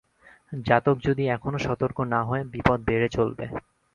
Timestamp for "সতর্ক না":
1.59-2.19